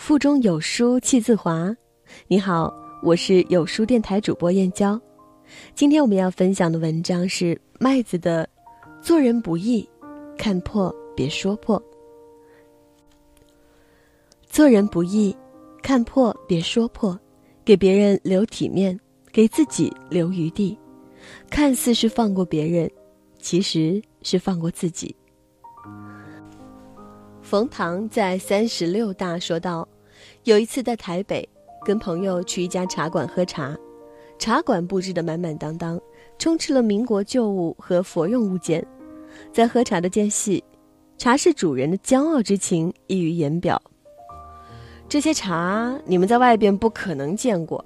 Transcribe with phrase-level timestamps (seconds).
[0.00, 1.76] 腹中有书气自华。
[2.26, 4.98] 你好，我是有书电台主播燕娇。
[5.74, 8.48] 今天我们要分享的文章是麦子的
[9.02, 9.86] 《做人不易，
[10.38, 11.78] 看破别说破》。
[14.46, 15.36] 做人不易，
[15.82, 17.16] 看破别说破，
[17.62, 18.98] 给别人留体面，
[19.30, 20.76] 给自己留余地。
[21.50, 22.90] 看似是放过别人，
[23.38, 25.14] 其实是放过自己。
[27.42, 29.86] 冯唐在三十六大说道
[30.44, 31.46] ：“有一次在台北，
[31.84, 33.76] 跟朋友去一家茶馆喝茶，
[34.38, 36.00] 茶馆布置的满满当当，
[36.38, 38.84] 充斥了民国旧物和佛用物件。
[39.52, 40.64] 在喝茶的间隙，
[41.18, 43.80] 茶室主人的骄傲之情溢于言表。
[45.10, 47.84] 这些茶你们在外边不可能见过，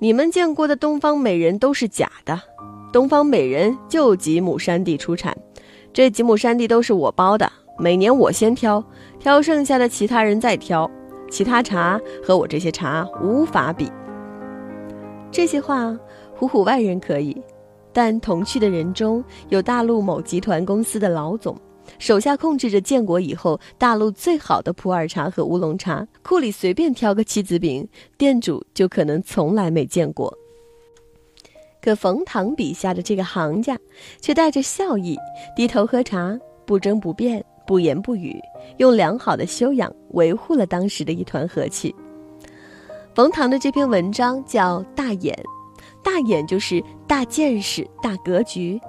[0.00, 2.40] 你们见过的东方美人都是假的。
[2.92, 5.36] 东方美人就几亩山地出产，
[5.92, 8.84] 这几亩山地都是我包的。”每年我先挑，
[9.18, 10.88] 挑剩下的其他人再挑，
[11.30, 13.90] 其他茶和我这些茶无法比。
[15.30, 15.86] 这些话
[16.38, 17.36] 唬唬外人可以，
[17.92, 21.56] 但同去的人中有大陆某集团公司的老总，
[21.98, 30.32] 手下控制着建国以后大陆最好的普洱茶和乌龙茶，库里随便挑个棋子饼，店主就可能从来没见过。
[31.82, 33.78] 可冯唐笔下的这个行家，
[34.20, 35.18] 却带着笑意
[35.54, 37.44] 低头喝茶，不争不辩。
[37.66, 38.40] 不言不语，
[38.78, 41.94] 用良好的修养维护了当时的一团和气。
[43.14, 45.34] 冯唐的这篇文章叫《大眼》，
[46.04, 48.80] 大眼就是大见识、大格局。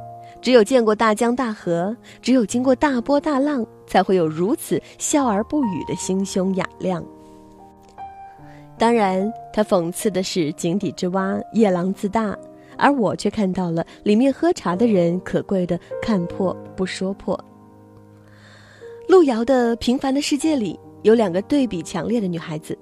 [0.41, 7.03] 只有见过大江大河，只有经过大波大浪，才会有如此笑而不语的心胸雅量。
[8.77, 12.37] 当然，他讽刺的是井底之蛙夜郎自大，
[12.77, 17.39] 而我却看到了里面喝茶的人可贵的看破不说破。
[19.07, 22.77] 路遥的《平凡的世界》里有两个对比强烈的女孩子，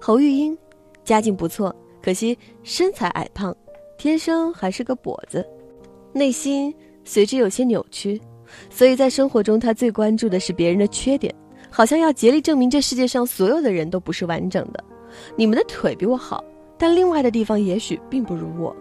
[0.00, 0.56] 侯玉英，
[1.04, 3.54] 家境不错，可惜身材矮胖，
[3.96, 5.46] 天生还是个跛子，
[6.12, 6.74] 内心
[7.04, 8.20] 随之有些扭曲，
[8.70, 11.32] 所以在生活中她最关注的是别人的缺点，
[11.70, 14.82] 好像要竭力证明这世界上所有的人都不是完整的。
[15.36, 16.42] 你们的腿比我好，
[16.76, 18.74] 但另外的地方也许并不如我。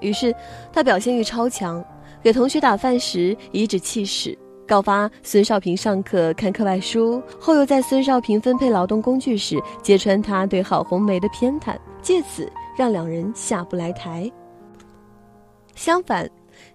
[0.00, 0.32] 于是
[0.72, 1.84] 她表现欲超强，
[2.22, 4.38] 给同学打饭时颐指气使。
[4.66, 14.30] 告发孙少平上课看课外书，后又在孙少平分配劳动工具时揭穿他对郝红梅的偏袒，借此让两人下不来台。
[15.74, 16.28] 相反，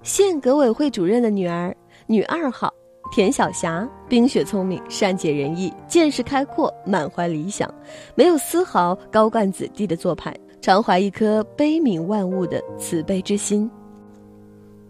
[0.04, 2.72] 县革委会主任的女儿女二号
[3.12, 7.74] 田晓霞，冰雪聪明，善解人意，见识开阔，满怀理想，
[8.14, 13.70] 没有丝毫高干子弟的做派，常怀一颗悲悯万物的慈悲之心。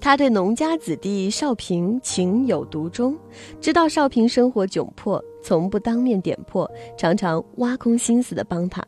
[0.02, 3.18] 他对农家子弟少平情有独钟，
[3.60, 8.82] 知道少平生活窘迫，从不当面点破，常常挖空心思的帮他，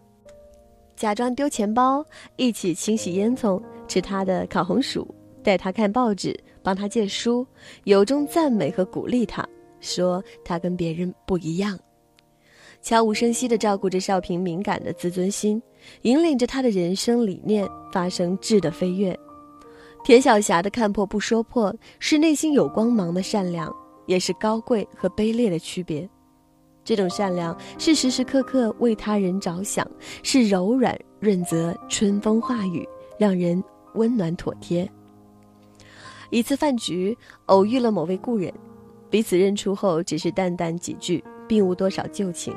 [0.95, 2.03] 假装丢钱包，
[2.37, 5.05] 一起清洗烟囱，吃他的烤红薯，
[5.43, 7.45] 带他看报纸，帮他借书，
[7.83, 9.45] 由衷赞美和鼓励他，
[9.81, 11.77] 说他跟别人不一样，
[12.81, 15.61] 悄无声息地照顾着少平敏感的自尊心，
[16.03, 19.17] 引领着他的人生理念发生质的飞跃。
[20.03, 23.73] 田晓霞的看破不说破，是内心有光芒的善良，
[24.07, 26.09] 也是高贵和卑劣的区别。
[26.83, 29.87] 这种善良是时时刻刻为他人着想，
[30.23, 32.87] 是柔软润泽春风化雨，
[33.19, 33.63] 让人
[33.93, 34.89] 温暖妥帖。
[36.31, 38.51] 一次饭局，偶遇了某位故人，
[39.09, 42.51] 彼此认出后，只是淡淡几句，并无多少旧情。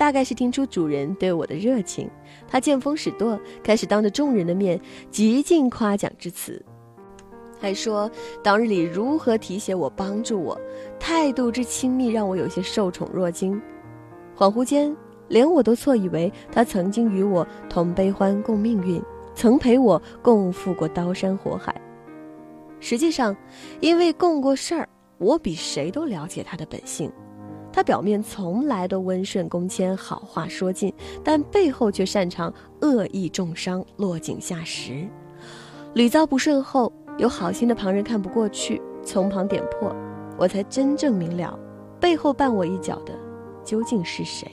[0.00, 2.08] 大概是听出主人对我的热情，
[2.48, 4.80] 他见风使舵，开始当着众人的面
[5.10, 6.64] 极尽夸奖之词，
[7.60, 8.10] 还说
[8.42, 10.58] 当日里如何提携我、帮助我，
[10.98, 13.60] 态度之亲密让我有些受宠若惊。
[14.34, 14.96] 恍惚间，
[15.28, 19.02] 连我都错以为他曾经与我同悲欢共命运，
[19.34, 21.78] 曾陪我共赴过刀山火海。
[22.80, 23.36] 实际上，
[23.80, 24.88] 因为共过事儿，
[25.18, 27.12] 我比谁都了解他的本性。
[27.72, 35.06] 他表面从来都温顺恭谦，好话说尽，但背后却擅长恶意重伤，落井下石。
[35.94, 39.94] 屡遭不顺后，有好心的旁人看不过去，从旁点破，
[40.36, 41.58] 我才真正明了，
[42.00, 43.12] 背后绊我一脚的
[43.64, 44.50] 究竟是谁。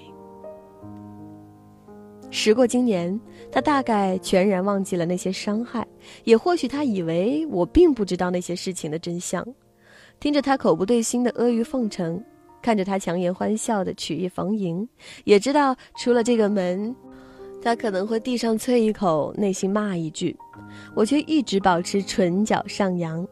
[2.29, 3.19] 时过今年，
[3.51, 5.87] 他大概全然忘记了那些伤害，
[6.23, 9.45] 也或许他以为我并不知道那些事情的真相。
[10.19, 12.21] 听着他口不对心的阿谀奉承。
[12.67, 14.85] 看着他强颜欢笑的曲意逢迎，
[15.23, 16.93] 也知道出了这个门，
[17.61, 20.35] 他可能会地上啐一口，内心骂一句，
[20.93, 23.25] 我却一直保持唇角上扬，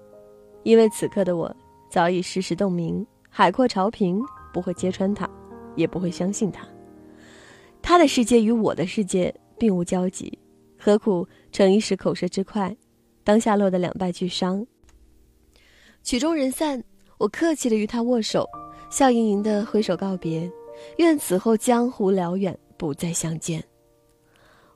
[0.64, 1.54] 因为此刻的我
[1.92, 4.22] 早已事实洞明，海阔潮平
[4.54, 5.30] 不会揭穿他，
[5.76, 6.66] 也不会相信他。
[7.82, 10.40] 他的世界与我的世界并无交集，
[10.80, 12.74] 何苦逞一时口舌之快，
[13.26, 14.66] 当下落得两败俱伤？
[16.04, 16.82] 曲终人散，
[17.18, 18.48] 我客气的与他握手，
[18.90, 20.50] 笑盈盈的挥手告别，
[20.98, 23.64] 愿此后江湖辽远，不再相见。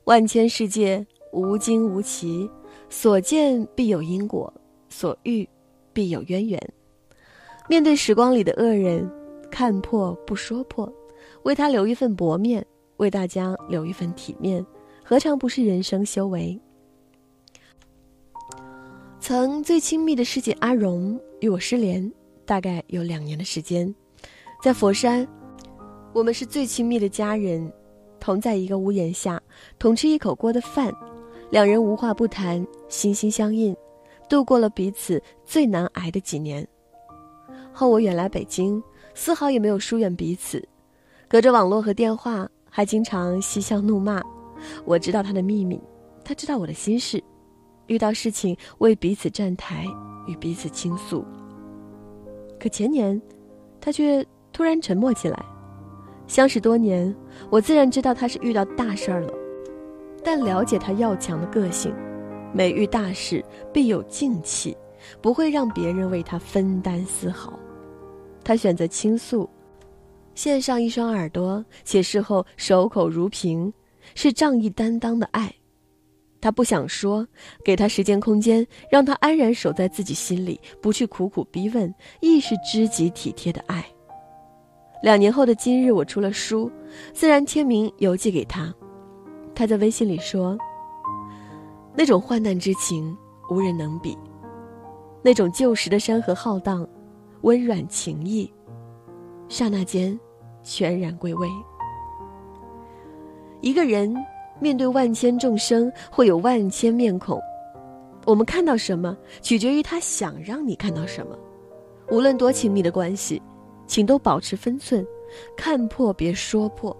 [0.05, 2.49] 万千世界无惊无奇，
[2.89, 4.51] 所见必有因果，
[4.89, 5.47] 所遇
[5.93, 6.59] 必有渊源。
[7.67, 9.09] 面对时光里的恶人，
[9.51, 10.91] 看破不说破，
[11.43, 12.65] 为他留一份薄面，
[12.97, 14.65] 为大家留一份体面，
[15.03, 16.59] 何尝不是人生修为？
[19.19, 22.11] 曾最亲密的师姐阿荣与我失联，
[22.49, 23.93] 大概有两年的时间，
[24.59, 25.27] 在佛山，
[26.13, 27.71] 我们是最亲密的家人。
[28.19, 29.39] 同在一个屋檐下，
[29.77, 30.91] 同吃一口锅的饭，
[31.51, 33.77] 两人无话不谈，心心相印，
[34.27, 36.67] 度过了彼此最难挨的几年。
[37.71, 38.81] 后我远来北京，
[39.13, 40.67] 丝毫也没有疏远彼此，
[41.27, 44.23] 隔着网络和电话，还经常嬉笑怒骂。
[44.85, 45.79] 我知道他的秘密，
[46.25, 47.23] 他知道我的心事，
[47.85, 49.85] 遇到事情为彼此站台，
[50.25, 51.23] 与彼此倾诉。
[52.59, 53.19] 可前年，
[53.79, 55.45] 他却突然沉默起来。
[56.27, 57.15] 相识多年，
[57.49, 59.33] 我自然知道他是遇到大事儿了，
[60.23, 61.93] 但了解他要强的个性，
[62.53, 64.77] 每遇大事必有静气，
[65.21, 67.57] 不会让别人为他分担丝毫。
[68.43, 69.49] 他选择倾诉，
[70.35, 73.73] 献上一双耳朵，且事后守口如瓶，
[74.13, 75.51] 是仗义担当的爱。
[76.41, 77.27] 他不想说，
[77.63, 83.85] 给他时间空间，让他安然守在自己心里，不去苦苦逼问，亦是知己体贴的爱。
[85.01, 86.71] 两年后的今日，我出了书，
[87.13, 88.73] 自然签名邮寄给他。
[89.53, 90.57] 他在微信里说
[91.95, 93.17] ：“那种患难之情，
[93.49, 94.17] 无人能比；
[95.21, 96.87] 那种旧时的山河浩荡，
[97.41, 98.49] 温软情谊，
[99.49, 100.17] 刹那间，
[100.63, 101.49] 全然归位。
[103.61, 104.15] 一个人
[104.59, 107.39] 面对万千众生，会有万千面孔。
[108.25, 111.37] 我们看到什么，取决于他想让你看到什么。
[112.09, 113.41] 无论多亲密的关系。”
[113.89, 115.03] 请都保持分寸，
[115.57, 116.95] 看破别说破。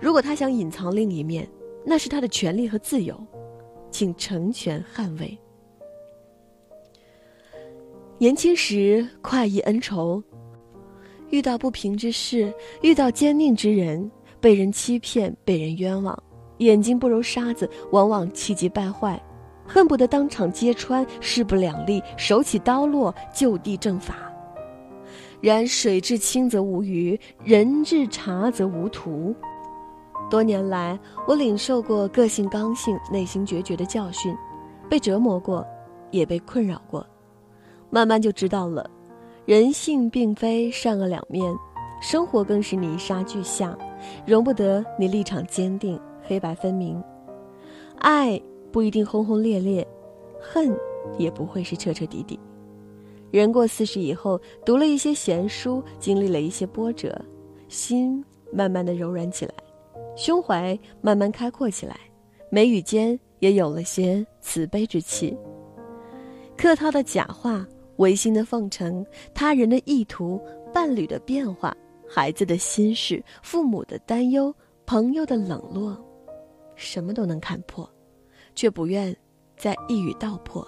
[0.00, 1.48] 如果他想隐藏另一面，
[1.86, 3.16] 那是他的权利和自由，
[3.92, 5.38] 请成全捍卫。
[8.18, 10.20] 年轻时快意恩仇，
[11.30, 14.10] 遇到不平之事，遇到奸佞之人，
[14.40, 16.20] 被人欺骗，被人冤枉，
[16.64, 19.20] 眼睛不揉沙子，往往气急败坏，
[19.66, 24.14] 恨不得当场揭穿，势不两立，手起刀落，就地正法。
[25.40, 29.34] 然水至清则无鱼，人至察则无徒。
[30.30, 34.34] 多年来，我领受过个性刚性、内心决绝的教训，
[34.88, 35.66] 被折磨过，
[36.10, 37.04] 也被困扰过，
[37.90, 38.88] 慢慢就知道了，
[39.44, 41.52] 人性并非善恶两面，
[42.00, 43.76] 生活更是泥沙俱下，
[44.24, 46.00] 容不得你立场坚定、
[46.32, 46.98] 黑白分明。
[47.98, 48.40] 爱
[48.72, 49.86] 不一定轰轰烈烈，
[50.40, 50.74] 恨
[51.18, 52.40] 也不会是彻彻底底。
[53.30, 57.14] 人过四十以后，读了一些闲书，经历了一些波折，
[57.68, 59.52] 心慢慢的柔软起来，
[60.16, 62.00] 胸怀慢慢开阔起来，
[62.48, 65.36] 眉宇间也有了些慈悲之气。
[66.56, 70.40] 客套的假话，违心的奉承，他人的意图，
[70.72, 71.76] 伴侣的变化，
[72.08, 74.54] 孩子的心事，父母的担忧，
[74.86, 75.96] 朋友的冷落，
[76.74, 77.88] 什么都能看破，
[78.54, 79.14] 却不愿
[79.56, 80.66] 再一语道破。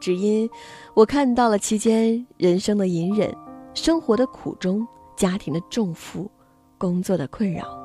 [0.00, 0.48] 只因
[0.94, 3.34] 我看到了其间人生的隐忍，
[3.74, 4.86] 生活的苦衷，
[5.16, 6.30] 家庭的重负，
[6.78, 7.78] 工作的困扰。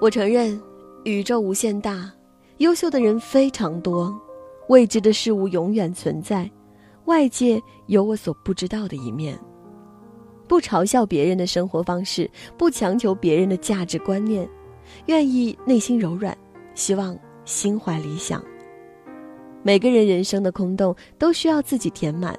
[0.00, 0.60] 我承认，
[1.04, 2.12] 宇宙无限大，
[2.58, 4.16] 优秀的人非常多，
[4.68, 6.50] 未知的事物永远存在，
[7.04, 9.38] 外界有我所不知道的一面。
[10.48, 14.48] 不嘲笑别人的生活方式，不强求别人的价值观念，
[15.08, 16.36] 愿意内心柔软，
[16.74, 18.44] 希望心怀理想。
[19.62, 22.38] 每个人人生的空洞都需要自己填满，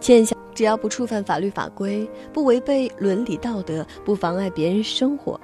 [0.00, 5.38] 欠下只要不触犯法律法规，不违背伦理道德，不妨碍别人生活，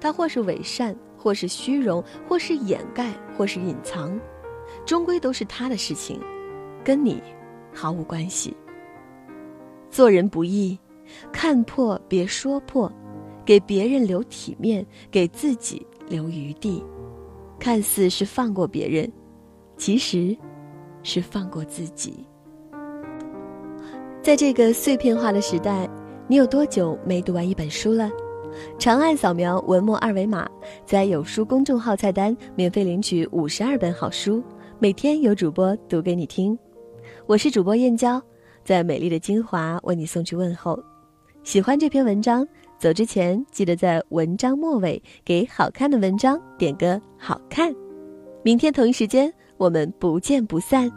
[0.00, 4.18] 他或是伪善，或是虚荣，或是掩盖，或是隐藏，
[4.86, 6.18] 终归都是他的事情，
[6.82, 7.22] 跟你
[7.70, 8.56] 毫无关系。
[9.90, 10.78] 做人不易，
[11.30, 12.90] 看破别说破，
[13.44, 16.82] 给别人留体面，给自己留余地，
[17.58, 19.10] 看似是放过别人。
[19.76, 20.36] 其实，
[21.02, 22.24] 是放过自己。
[24.22, 25.88] 在这个碎片化的时代，
[26.28, 28.10] 你有多久没读完一本书了？
[28.78, 30.48] 长按扫描文末二维码，
[30.84, 34.42] 在有书公众号菜单免费领取五十二本好书，
[34.78, 36.56] 每天有主播读给你听。
[37.26, 38.22] 我是主播燕娇，
[38.64, 40.78] 在美丽的金华为你送去问候。
[41.42, 42.46] 喜欢这篇文章，
[42.82, 47.72] 走之前记得在文章末尾给好看的文章点个好看。
[48.42, 50.90] 明天同一时间，我们不见不散。